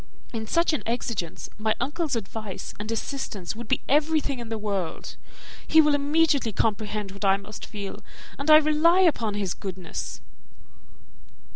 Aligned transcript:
In 0.33 0.47
such 0.47 0.73
an 0.73 0.81
exigence 0.87 1.47
my 1.59 1.75
uncle's 1.79 2.15
advice 2.15 2.73
and 2.79 2.91
assistance 2.91 3.55
would 3.55 3.67
be 3.67 3.83
everything 3.87 4.39
in 4.39 4.49
the 4.49 4.57
world; 4.57 5.15
he 5.67 5.79
will 5.79 5.93
immediately 5.93 6.51
comprehend 6.51 7.11
what 7.11 7.23
I 7.23 7.37
must 7.37 7.67
feel, 7.67 8.01
and 8.39 8.49
I 8.49 8.57
rely 8.57 9.01
upon 9.01 9.35
his 9.35 9.53
goodness." 9.53 10.19